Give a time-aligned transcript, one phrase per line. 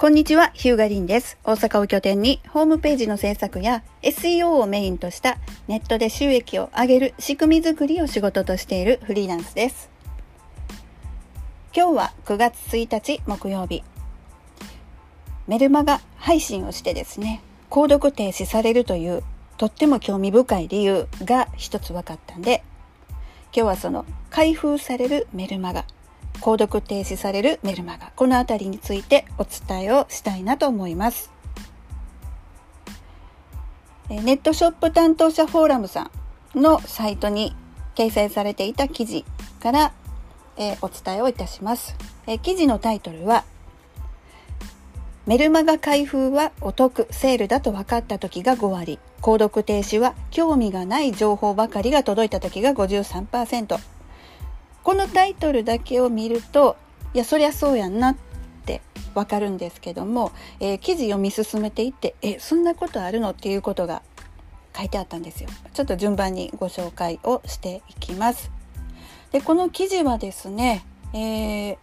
[0.00, 1.38] こんにちは、ヒューガリンです。
[1.42, 9.90] 大阪を拠点にホームページの制作や SEO をメインとしたネットで収益を上げる仕組み作りを仕事としているフリーランスです。
[11.74, 13.82] 今日は9月1日木曜日。
[15.48, 19.24] メルマガ配信をしてですね、購読停止されるという
[19.56, 22.62] とっても興味深い理由が一つ分かったんで、
[23.52, 25.84] 今日はその開封されるメルマガ
[26.48, 28.10] 購読停止されるメルマガ。
[28.16, 31.30] このあたりについてお伝えをしたいなと思います。
[34.08, 36.10] ネットショップ担当者フォーラムさ
[36.54, 37.54] んのサイトに
[37.94, 39.26] 掲載されていた記事
[39.60, 39.92] から、
[40.56, 41.94] えー、お伝えをいたします、
[42.26, 43.44] えー、記事のタイトルは
[45.26, 48.98] メルマガ開封はお得セールだと分かった時が5割。
[49.20, 53.97] 購読停止は興味がない情報ばかりが届いた時が53%
[54.82, 56.76] このタイトルだけを見ると
[57.14, 58.16] いやそりゃそうやんなっ
[58.64, 58.82] て
[59.14, 64.02] わかるんですけども、えー、記事読み進めていってえそんなことあるのっていうことが
[64.76, 65.48] 書いてあったんですよ。
[65.74, 68.50] ちょっと順番にご紹介をしていきます。
[69.32, 71.76] でこの記事はですね、えー、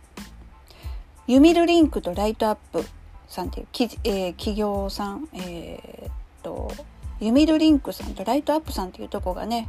[1.28, 2.84] ユミルリンクとライトアップ
[3.28, 6.72] さんっていう記事、えー、企業さんえー、と
[7.20, 9.68] ユミルリンクさんとライトアップさんっていうとこがね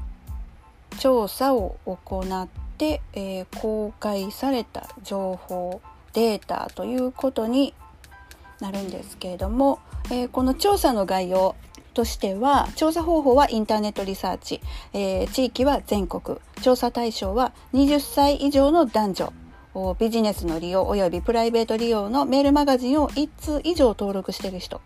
[0.98, 5.80] 調査を行って、えー、公開された情報
[6.12, 7.74] データということに
[8.60, 9.78] なるんですけれども、
[10.10, 11.56] えー、この調査の概要
[11.94, 14.60] としては調査方法はインターネットリサーチ、
[14.92, 16.38] えー、地域は全国。
[16.62, 19.32] 調査対象は20歳以上の男女。
[19.98, 24.80] ビジネスの利用及びプライベート利用のメールマガジンを1通以上登録している人。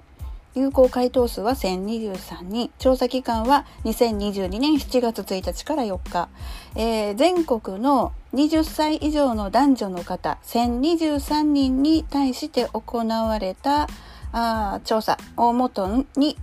[0.54, 6.28] 有効回答数は1023人調査期間は2022年7月1日から4日、
[6.74, 13.88] えー、全国の20歳以上の男女の方1023人に対して行われた
[14.32, 16.36] あ調査をもとに、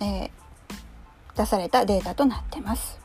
[0.00, 0.30] えー、
[1.36, 2.98] 出されたデータとなってます。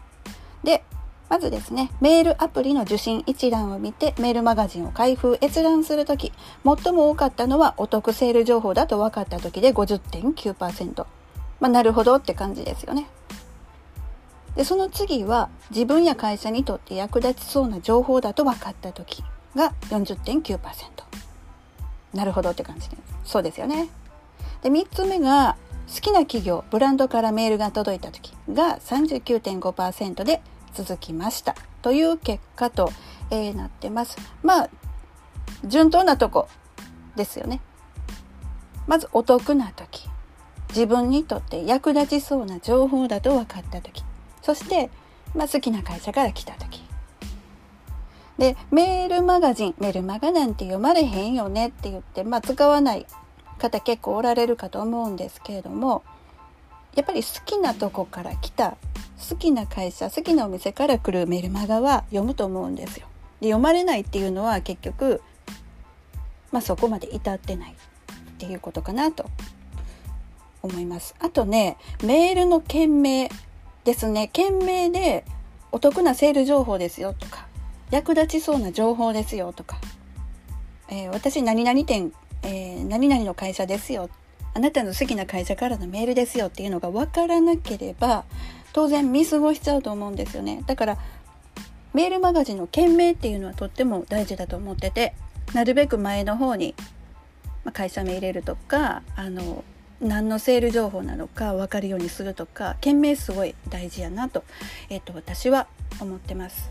[0.63, 0.83] で
[1.27, 6.31] まずですね、メールアプリの受信一覧を見てメールマガジンを開封閲覧するとき、
[6.63, 11.05] 最も多かったのはお得セール情報だと分かったときで50.9%。
[11.59, 13.07] まあ、なるほどって感じですよね。
[14.55, 19.23] で、その次は自分や会社にとって役立ちそうな情報だと分かったとき
[19.55, 20.59] が40.9%。
[22.13, 23.01] なるほどって感じです。
[23.25, 23.89] そうですよね。
[24.61, 25.57] で、3つ目が
[25.93, 30.41] 好きな企業、ブランドからメールが届いたときが39.5%で
[30.75, 32.91] 続きましたという結果と、
[33.31, 34.17] えー、なってます。
[34.43, 34.69] まあ
[35.63, 36.47] 順当なとこ
[37.15, 37.61] ですよね。
[38.87, 40.07] まずお得な時
[40.69, 44.03] 自分にとって役立ちそうな情報だと分かった時
[44.41, 44.89] そして、
[45.33, 46.83] まあ、好きな会社から来た時
[48.37, 53.05] でメールマガジンメルマガなんて読まれへんよねって言って、まあ、使わない
[53.57, 56.03] 方結構おられるかと思うんですけれども
[56.95, 58.77] やっぱり好きなとこから来た
[59.17, 63.07] 好きな会社好きなお店から来るメルマガは読むと思うんですよ。
[63.41, 65.21] で読まれないっていうのは結局、
[66.51, 67.75] まあ、そこまで至ってないっ
[68.37, 69.29] ていうことかなと
[70.61, 71.15] 思います。
[71.19, 73.29] あとねメールの件名
[73.83, 75.25] ですね件名で
[75.71, 77.47] お得なセール情報ですよとか
[77.91, 79.77] 役立ちそうな情報ですよとか、
[80.89, 82.11] えー、私何々店、
[82.43, 84.09] えー、何々の会社ですよ
[84.53, 88.23] あなたの好きな会社からのメールですよっていうのが分からなければ
[88.75, 90.61] 当然見過ごしちゃうと思うんですよね。
[90.67, 90.97] だから
[91.93, 95.15] メールマガジンの件名っていうのはとっても大事だと思ってて
[95.53, 96.75] なるべく前の方に
[97.71, 99.63] 会社名入れるとかあの
[100.01, 104.43] 何のセール情報なのか分かるようにするとか件名すごい大事やなと,、
[104.89, 105.67] えー、と私は
[106.01, 106.69] 思ってます。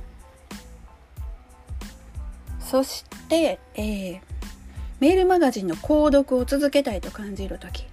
[2.60, 4.21] そして、えー、
[5.00, 7.86] メールマガジンの購読を続けたいと感じる時。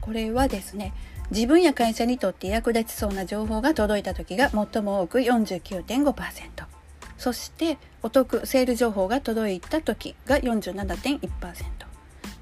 [0.00, 0.92] これはですね
[1.30, 6.64] 自分や会社にとって役立ちそうな情報が届いた時が最も多く49.5%
[7.18, 11.20] そしてお得セール情報が届いた時が47.1%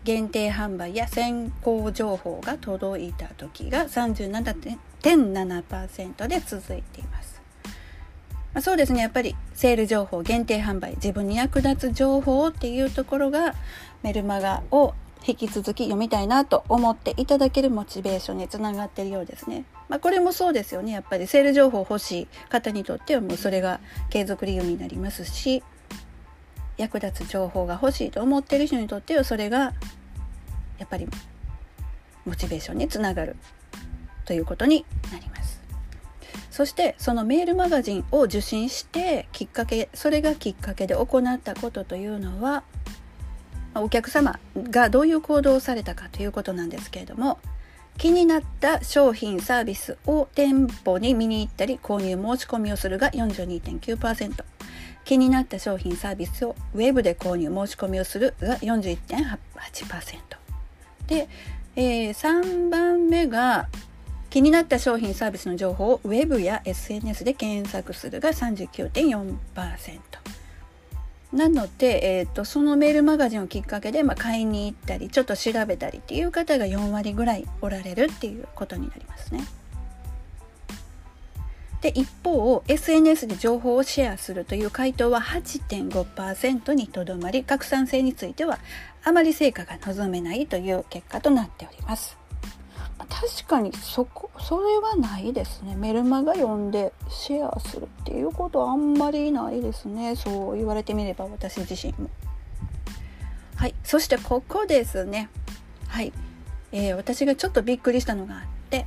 [0.04, 7.42] 限定販売や先行情報が届いた時が37.7%で続いています、
[8.54, 9.02] まあ、そうですね。
[9.02, 13.54] やっぱりセール情報限定販売自分に役立つ情報っていうところが
[14.02, 14.94] メルマガを
[15.26, 19.64] 引き続き読みたいなと思っていただけるモチベーションにつながっているようですね。
[19.88, 20.92] まあ、これもそうですよね。
[20.92, 23.80] やっぱりセール情報欲しい方にとってはもうそれが
[24.10, 25.62] 継続理由になりますし、
[26.76, 29.74] 役立つ情報が欲しいと思っている人にとってはそれが
[30.78, 31.08] やっぱり
[32.24, 33.36] モチベーションにつながる
[34.24, 35.60] ということになります。
[36.50, 42.64] そしてそのメールマガジンを受信してきっかけそれがきっかけで行ったことというのは
[43.80, 47.38] お客様がどういう行動をされたかということなんですけれども
[47.96, 54.44] 気になった商品サービスを店舗に見に行ったり購入申し込みをするが42.9%
[55.04, 60.18] 気になった商品サービスをウェブで購入申し込みをするが41.8%
[61.08, 61.28] で、
[61.74, 63.68] えー、3番目が
[64.30, 70.37] 気になった商品サービスの情報をウェブや SNS で検索するが39.4%。
[71.32, 79.44] なので、えーと、そのメールマガジンをきっかけで、まあ、買いに行ったりちょっと調べたりっていう方が4割ぐらいおられるっていうことになりますね。
[81.80, 88.58] で一方 SNS で情報をシェアするという回答は8.5%にとどまり拡散性については
[89.04, 92.16] あまり成果が望めないという結果となっております。
[93.06, 95.76] 確かにそこそれはないですね。
[95.76, 100.16] メルマガ読んでシェアするっていうことはあんまりないですね。
[100.16, 102.10] そう言われてみれば私自身も。
[103.56, 103.74] はい。
[103.84, 105.28] そしてここですね。
[105.88, 106.12] はい、
[106.72, 108.86] えー、私がちょっとびっくりしたのがあって。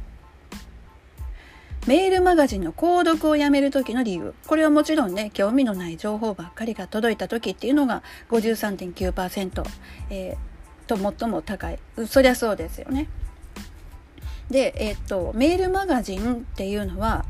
[1.87, 4.35] メールマガジンの購読をやめる時の理由。
[4.45, 9.63] これはもちろんね興味のない情報ばっかりが届いた時っていうのが53.9%、
[10.09, 10.51] えー、
[10.85, 11.79] と最も高い。
[12.07, 13.07] そりゃそうですよね。
[14.51, 17.25] で、えっ、と、メールマガジンっていうのは、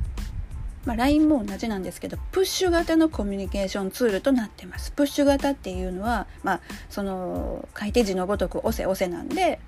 [0.86, 4.92] まあ、LINE も同じなんですけど、プッシュ型のコミュニケーションツールとなってます。
[4.92, 9.60] プッシュ型っていうのは、まあ、その、開手時のごとく押せ押せなんで、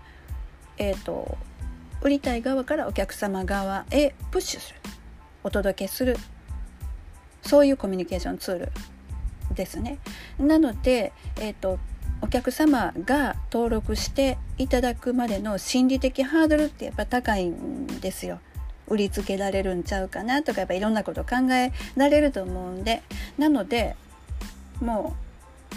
[0.78, 1.38] えっ、と、
[2.02, 4.80] 売りたい側からお客様側へプッシュする。
[5.44, 6.18] お届けする。
[7.44, 8.72] そういうコミュニケーションツール
[9.54, 10.00] ですね。
[10.40, 11.80] なので、えっ、と、
[12.22, 18.40] お客様が登録していただくまでの心理的ハードルってやっぱ高いんですよ。
[18.88, 23.02] 売りつけられるんちゃうかなとかやっぱいろんなこと考えられると思うんで
[23.38, 23.96] なので
[24.82, 25.16] も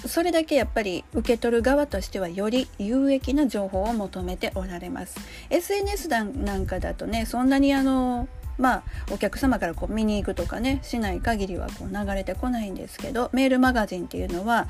[0.05, 5.17] うそれだけやっぱり受け取る側としてはより有益な情報を求めておられます
[5.51, 6.23] SNS な
[6.59, 8.29] んかだとねそんなにあの
[8.59, 14.67] まあお客様からこう見に行くとかねしない限りはこう流れてこないんですけどメールマガジンっていうのは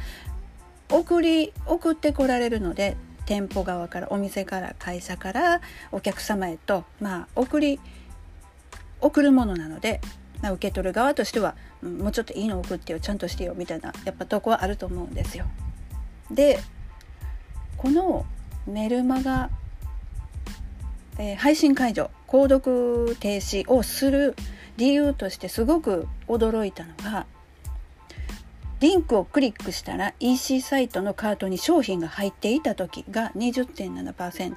[0.90, 2.96] 送り送ってこられるので
[3.26, 5.60] 店舗側からお店から会社から
[5.90, 7.80] お客様へとまあ送り
[9.00, 10.00] 送るものなので、
[10.42, 15.46] まあ、受け取る側としては、うん、もうちょっといいの送ってよちゃんとしてよみたいなやっぱとこはあると思うんですよ。
[16.30, 16.60] で
[17.76, 18.24] この
[18.66, 19.50] メルマガ、
[21.18, 24.34] えー、配信解除購読停止をする
[24.76, 27.26] 理由としてすごく驚いたのが
[28.80, 34.54] リンクをクリックしたら EC サイトのカートに商品が入っていた時が20.7%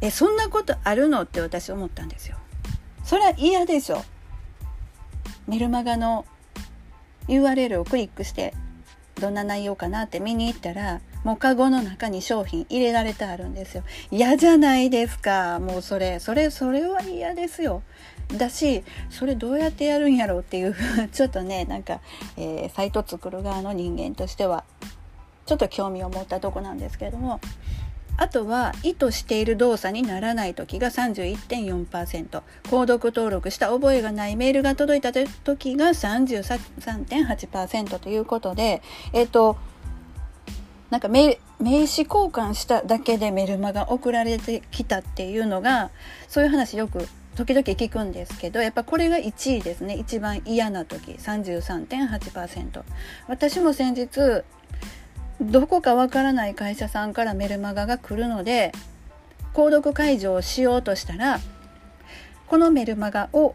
[0.00, 2.36] えそんなことあるのって私思ったんですよ。
[3.04, 4.04] それは嫌でしょ
[5.46, 6.26] メルマガの
[7.26, 8.54] URL をクリックして
[9.18, 13.82] どんな内容かなって見に行ったらもうカゴの中に商品入れられてあるんですよ。
[14.10, 15.58] 嫌じゃないですか。
[15.58, 17.82] もうそれそれそれは嫌ですよ。
[18.36, 20.76] だしそれどうやってやるんやろうっていう
[21.12, 22.00] ちょっとねなんか、
[22.36, 24.64] えー、サイト作る側の人間としては
[25.46, 27.40] ちょっと興味を持ったとこなんですけれども
[28.18, 39.56] あとは意図している動作にならない時が31.4%購読登録した覚えがないメールが届いた時が33.8%ということでえっ、ー、と
[40.90, 45.90] なんか名名刺交換しただけでメルマが送られてきたっていうのが
[46.28, 49.94] そういう話よく時々聞くんですけどやっぱこれが1位ですね。
[49.94, 51.12] 一番嫌な時。
[51.12, 52.82] 33.8%
[53.28, 54.42] 私も先日
[55.40, 58.72] どこかわからない会社さんからメルマガが来るので
[59.54, 61.38] 購読解除をしようとしたら
[62.48, 63.54] このメルマガを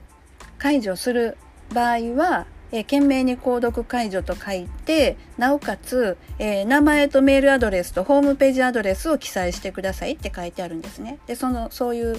[0.57, 1.37] 解除する
[1.73, 11.19] 場合はえー、懸命に購読解除と書いて、なおかつ、えー、名前とメールアドレスとホームページアドレスを記載してくださいって書いてあるんですね。
[11.27, 12.15] で、その、そういう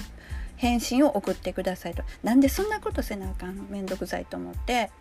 [0.57, 2.03] 返信を送ってくださいと。
[2.23, 4.91] なんでそんなことせなあかんめんどくさいと思って。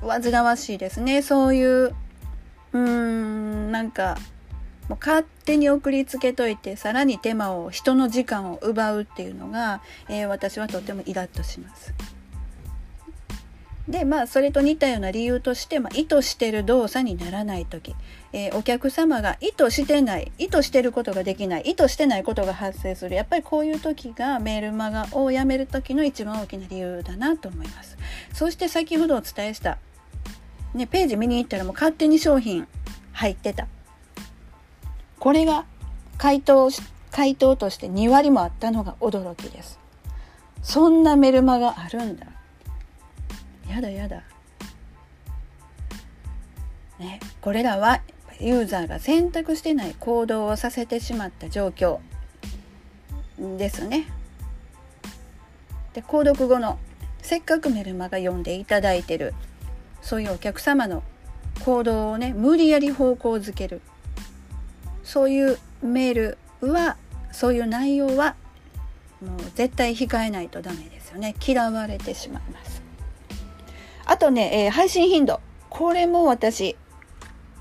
[0.00, 1.22] 煩わしいですね。
[1.22, 1.94] そういう
[2.72, 4.16] うーんなんか
[4.88, 11.94] もう勝手に送りつけといてさらに手間を人の時間を奪うっていうのが、えー、私はとてもイラッとします。
[13.88, 17.96] でまあそれと似たような理由として、まあ、意図してる動作にならない時、
[18.32, 23.16] えー、お客様が意図してない意図してることができない意図してないことが発生する。
[23.16, 27.98] やっぱりこういう時がメールマガをやめる時の一番大きな理由だなと思います。
[28.32, 29.78] そして先ほどお伝えした、
[30.74, 32.68] ね、ページ見に行ったらもう勝手に商品
[33.12, 33.66] 入ってた。
[35.18, 35.64] これが
[36.18, 36.70] 回答
[37.10, 39.80] 回答として2割もあったのが驚きです。
[40.62, 42.31] そんなメルマガあるんだ。
[43.72, 44.22] やだやだ。
[46.98, 48.02] ね、これらは
[48.38, 51.98] ユーザーが選択してない行動をさせてしまった状況
[53.58, 54.06] ですね。
[55.94, 56.78] で購読後の
[57.22, 59.32] せっかくメルマガ読んでいただいてる
[60.02, 61.02] そういうお客様の
[61.64, 63.80] 行動をね無理やり方向づける
[65.02, 66.96] そういうメールは
[67.30, 68.36] そういう内容は
[69.20, 72.71] もう絶対控えないとダメですよね嫌われてしまいます
[74.12, 75.40] あとね、えー、配信頻度
[75.70, 76.76] これも私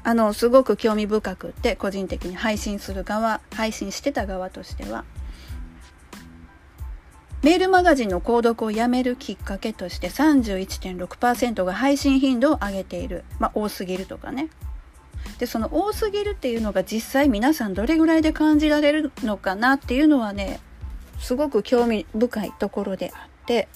[0.04, 5.06] あのすごく興味深くて個人的に配信する側配信してた側としては
[7.42, 13.24] メールマガジンの購読をやめるきっかけとして31.6%が配信頻度を上げている。
[13.40, 14.50] まあ多すぎるとかね。
[15.40, 20.60] で、その多すぎるっていうのが実際皆さんどれぐらいで感じられるのかなっていうのはね、
[21.18, 23.68] すごく興味深いところであって、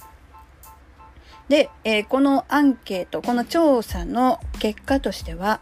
[1.50, 5.62] で、えー、このアンケート、この調査の結果としては、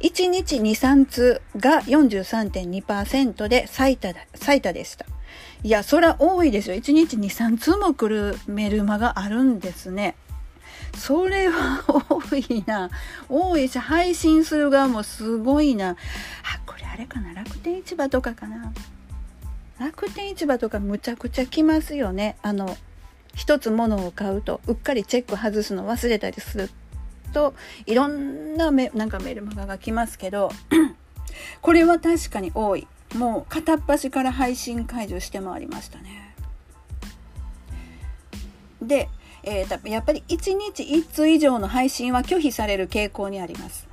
[0.00, 5.04] 1日2、3通が43.2%で最多だ、最多でした。
[5.62, 6.76] いや、そら多いですよ。
[6.76, 10.16] 1日2、3通も来るメルマがあるんですね。
[10.96, 12.90] それは多いな。
[13.28, 15.90] 多いし、配信する側もすごいな。
[15.90, 15.96] あ、
[16.64, 17.34] これあれかな。
[17.34, 18.72] 楽天市場とかかな。
[19.78, 22.36] 楽天市場とかむちゃくちゃ来ますよね。
[22.42, 22.76] あの、
[23.34, 26.70] 一つ物を買うと、うっかりチェック外すの忘れたりする
[27.32, 27.54] と、
[27.86, 30.50] いろんなメなんかメルマガが来ますけど、
[31.62, 32.86] これは確かに多い。
[33.14, 36.34] もう片っ端から配信解除して回りましたね。
[38.80, 39.08] で、
[39.42, 43.88] えー、やっぱり1日1通以上の配信は拒否される傾向にあります。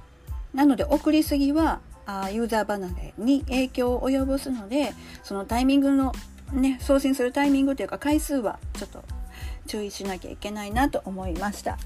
[0.53, 6.13] なので送りすぎはあユーザー離れに影響を及ぼすのでそのタイミングの
[6.53, 9.03] ね送信するタイミングというか回数はちょっと
[9.67, 11.77] 注意しなきゃいけないなと思いました。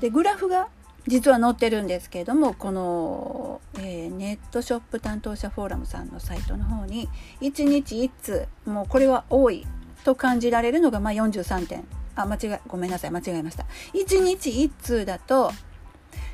[0.00, 0.68] でグラフが
[1.06, 7.08] 実は載ってるんですけれどもこの、えー、ネットショップ担当者フォーラムさんのサイトの方に
[7.40, 9.66] 1日1通もうこれは多い
[10.02, 11.84] と感じられるのがまあ43点。
[12.16, 13.66] あ間違いごめんなさい間違えました。
[13.92, 15.50] 1日1通だと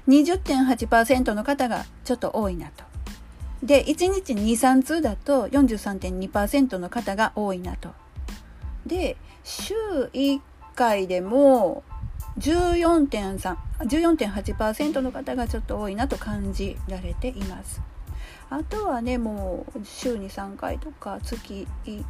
[0.09, 2.90] 20.8%の方がちょっと多いなと。
[3.63, 7.91] で1日23通だと43.2%の方が多いなと
[8.87, 9.75] で週
[10.13, 10.41] 1
[10.75, 11.83] 回でも
[12.39, 17.81] 14.3 14.8%の方がちょっと多いなと感じられています。
[18.51, 22.05] あとはねもう週に3回とか月1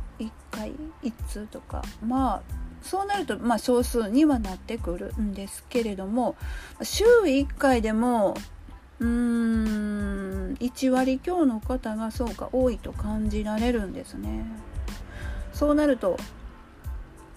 [0.51, 2.43] 回1通とかまあ
[2.83, 6.37] そうなるとまあ少数にはなってくるんですけれども
[6.83, 8.35] 週1回でも
[9.01, 10.55] うーん。
[10.61, 14.45] 1割強の方がそうか多いと感じられるんですね。
[15.53, 16.17] そうなると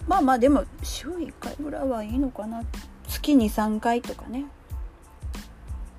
[0.06, 2.62] まあまあでも週1回ぐらいはいいのかな。
[3.08, 4.44] 月に3回とかね。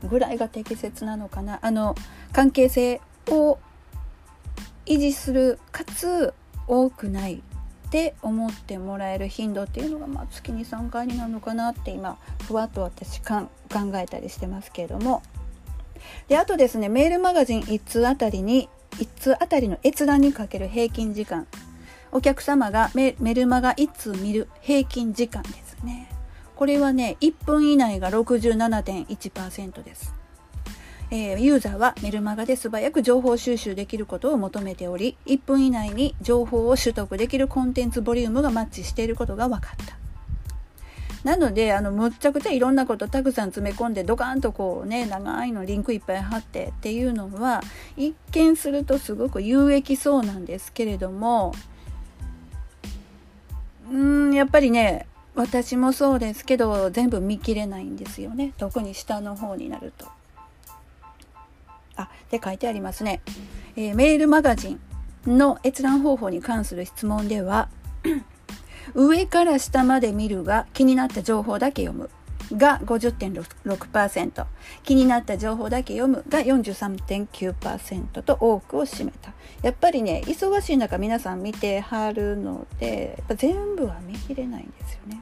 [0.04, 1.60] ぐらいが適切なのかな。
[1.62, 1.96] あの
[2.32, 3.58] 関係性を
[4.86, 6.34] 維持するかつ
[6.68, 7.36] 多くない
[7.88, 12.18] って思ってもらえる頻度っていうのが、まあ、月に3回になるのかなって今
[12.48, 13.48] ふわっと私考
[13.96, 15.24] えたりしてますけれども。
[16.28, 21.48] であとですねメールマガジン1通あたりに1通あたりの閲覧にかける平均時間。
[22.12, 26.10] お客様がメルマガ1通見る平均時間ですね。
[26.56, 30.14] これはね1分以内が67.1%です、
[31.12, 40.05] えー、ユーザーはメルマガで素早く情報収集できることを求めており1分以内に情報を取得できるコンテンツボリュームがマッチしていることが分かった。
[41.26, 47.62] なのであのむっちゃくちゃいろんなことたくさん詰め込んでドカーンとこうね長いのリンクいっぱい貼ってっていうのは
[47.98, 51.56] 一見するとすごく有益そうなんですけれども
[53.92, 53.98] う
[54.30, 60.08] んやっぱりね私もそうですけど全部見切れないんですよね特に下の方になると。
[61.96, 63.22] あで書いてありますね、
[63.76, 64.78] えー、メールマガジ
[65.26, 67.70] ンの閲覧方法に関する質問では
[68.94, 72.10] 上から下まで見るが気になった情報だけ読む。
[72.52, 74.46] が50.6%
[74.84, 79.34] 気になった情報だけ読むが43.9%と多くを占めた。
[79.64, 85.22] やっぱりね忙しい中皆さん見てはるのでやっぱ全部は見切れないんですよね。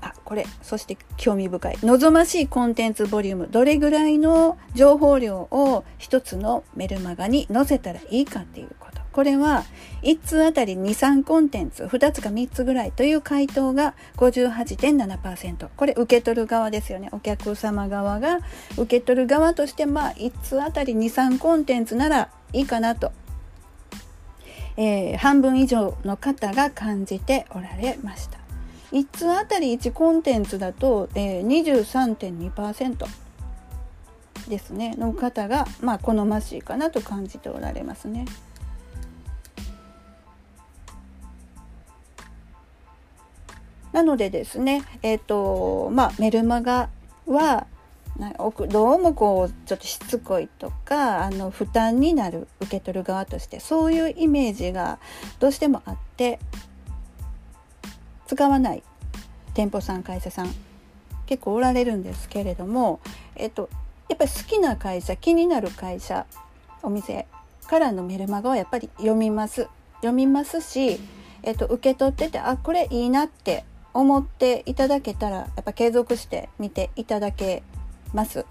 [0.00, 0.46] あこれ。
[0.62, 1.78] そして興味深い。
[1.82, 3.48] 望ましいコンテンツボリューム。
[3.50, 8.93] どれぐらいの情報量を一つのメルマガに載せたらいいかっていうこと。
[9.14, 9.62] これは
[10.02, 15.68] 1通あたり2、3コンテンツ、2つか3つぐらいという回答が58.7%。
[15.76, 17.10] これ受け取る側ですよね。
[17.12, 18.40] お客様側が
[18.76, 23.12] 受け取る側としてまあ1通あたり2、3コンテンツならいいかなと。
[24.76, 28.38] えー、半分以上の方が感じておられました。
[28.90, 33.06] 1通あたり1コンテンツだと、えー、23.2%
[34.48, 38.26] ですねの方が、まあ、好ましいかなと感じておられますね。
[43.94, 46.90] なのでですね、えっ、ー、とまあ、メルマガ
[47.26, 47.66] は
[48.68, 54.98] どうもこうちょっとしつこいとかあの負担になる受け取る側としてそういうイメージが
[55.38, 56.40] どうしてもあって
[58.26, 58.82] 使わない
[59.54, 60.52] 店舗さん会社さん
[61.26, 63.00] 結構おられるんですけれども、
[63.36, 63.70] えっと、
[64.08, 66.26] やっぱり好きな会社気になる会社
[66.82, 67.28] お店
[67.68, 69.68] からのメルマガはやっぱり読みます。
[69.98, 71.00] 読みますし、
[71.42, 77.62] えっと、受け取っててあこれいいなって思っていただけたらやっぱ継続して見ていただけ
[78.12, 78.44] ます。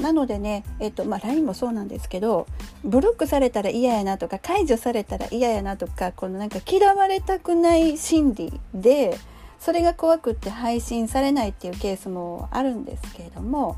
[0.00, 2.46] なのでね、えっとまあ、LINE もそうなんですけど
[2.82, 9.16] ブロックされたら嫌やなとか解除されたら嫌やなとかこのなんか嫌われたくない心理で
[9.60, 13.76] それが怖くって配信されないっていうケースもあるんですけれども、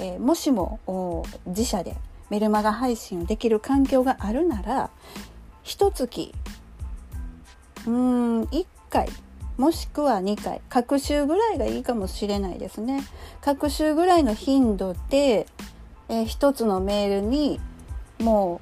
[0.00, 1.96] えー、もしも自社で
[2.28, 4.90] メルマガ配信できる環境があるなら
[5.62, 6.34] 一月
[7.86, 9.08] うん1回
[9.58, 13.04] もしくは2回各週ぐらいがいいかもしれないですね。
[13.40, 15.46] 各週ぐらいの頻度で、
[16.08, 17.60] えー、1つのメールに
[18.18, 18.60] も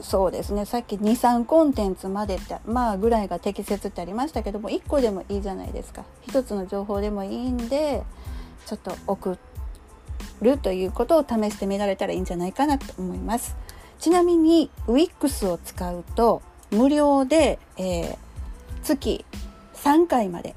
[0.00, 0.64] うそうですね。
[0.64, 6.04] さっき23コンテンツまでってまあぐらいが適切ってありましたけども1個でもいいじゃないですか。
[6.26, 8.02] 1つの情報でもいいんで
[8.66, 9.38] ちょっと送
[10.40, 13.56] るということを試してみられたらいいんじゃないかなと思います。
[13.98, 18.16] ちなみに Wix を使うと無料で、えー、
[18.82, 19.24] 月
[19.84, 20.54] 3回まで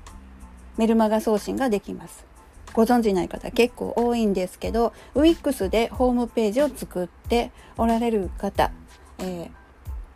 [0.77, 2.31] メルマガ送信ができます。
[2.73, 8.71] ご存知ない方結構多いんですけど Wix でホームページを作っておられる方、
[9.19, 9.49] え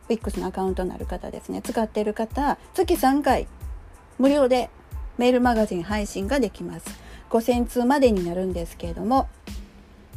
[0.07, 3.47] ー、Wix のアカウントのある方ですね使ってる方月3回
[4.17, 4.69] 無料で
[5.17, 6.85] メールマガジン配信ができます
[7.29, 9.27] 5000通までになるんですけれども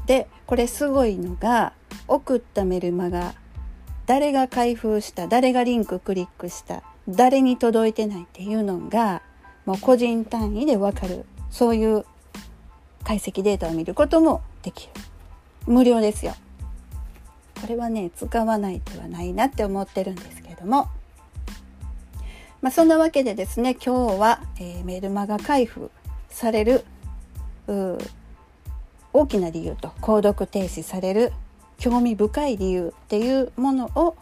[0.07, 1.73] でこれすごいのが
[2.07, 3.35] 送ったメルマガ
[4.07, 9.23] 誰が開封した誰がリンククリックした誰に届いてないっていうのが
[9.65, 12.05] もう個人単位でわかるそういう
[13.05, 14.93] 解析データを見ることもできる。
[15.67, 16.35] 無料ですよ。
[17.61, 20.89] これはね使わない手はないなって思ってるんですけども。
[22.61, 25.91] まあ、そんなわけでですね今日は、えー、メルマガ開封
[26.29, 26.85] される
[29.13, 31.33] 大きな理由と購読停止される
[31.79, 34.17] 興味深い理由っていうものを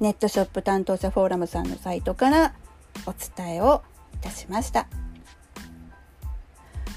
[0.00, 2.54] ネットショップ担当者フォーラムさんのサイトから
[3.06, 3.82] お伝えを
[4.14, 4.86] いたしました。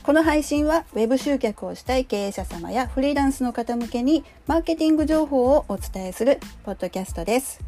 [0.03, 7.61] この配信は Web 集客をしたい経営者様やフリーランスの方向けにマーケティング情報をお伝えするポッドキャストです。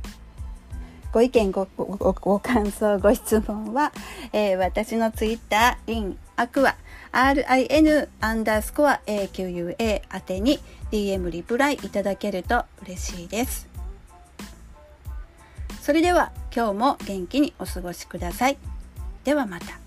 [1.13, 3.93] ご意見ご、ご、ご感想、ご質問は、
[4.33, 6.75] えー、私のツイッター、リン、アクア、
[7.13, 10.59] RIN アンダースコア AQUA 宛てに
[10.91, 13.74] DM リプライいただけると嬉しいです。
[15.85, 18.57] それでは今日も元気にお過ごしください。
[19.23, 19.84] ではまた。